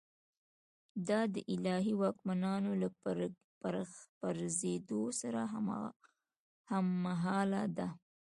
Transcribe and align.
دا 1.07 1.19
د 1.33 1.35
الهي 1.53 1.93
واکمنانو 2.01 2.71
له 2.81 2.89
پرځېدو 4.87 5.01
سره 5.21 5.41
هممهاله 6.71 7.63
ده. 7.77 7.87